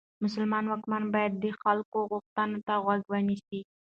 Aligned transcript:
مسلمان 0.23 0.63
واکمن 0.67 1.03
باید 1.15 1.33
د 1.43 1.45
خلکو 1.61 1.97
غوښتنو 2.11 2.57
ته 2.67 2.73
غوږ 2.83 3.01
ونیسي. 3.07 3.59